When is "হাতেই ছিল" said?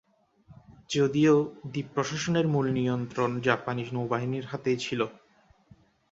4.45-5.01